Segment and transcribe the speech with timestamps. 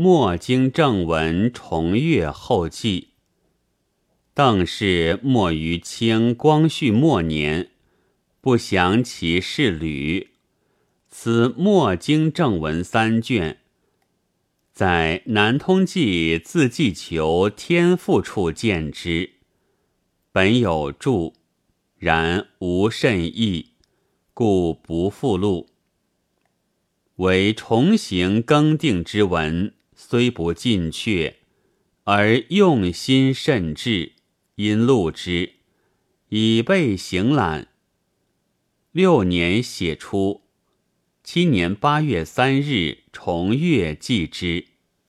[0.00, 3.08] 墨经正文重阅后记。
[4.32, 7.70] 邓氏末于清光绪末年，
[8.40, 10.28] 不详其事履。
[11.10, 13.58] 此墨经正文三卷，
[14.72, 19.32] 在南通记字迹求天赋处见之。
[20.30, 21.34] 本有注，
[21.96, 23.72] 然无甚意，
[24.32, 25.66] 故不附录。
[27.16, 31.38] 为重行更定之文，虽不尽却，
[32.04, 34.12] 而用心甚至，
[34.54, 35.54] 因录之，
[36.28, 37.66] 以备行览。
[38.92, 40.42] 六年写出，
[41.24, 44.66] 七年八月三日重阅记之。